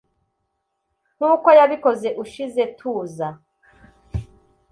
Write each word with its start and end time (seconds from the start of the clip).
nkuko 1.17 1.47
yabikoze 1.59 2.07
ushize 2.23 2.61
tuza 2.77 3.27